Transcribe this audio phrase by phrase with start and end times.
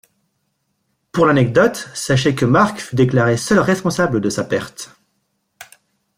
[1.11, 4.95] Pour l’anecdote, sachez que Marc fut déclaré seul responsable de sa perte.